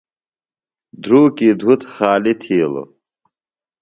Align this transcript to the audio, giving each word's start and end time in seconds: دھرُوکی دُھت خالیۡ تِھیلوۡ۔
دھرُوکی 1.03 1.49
دُھت 1.59 1.81
خالیۡ 1.93 2.37
تِھیلوۡ۔ 2.41 2.89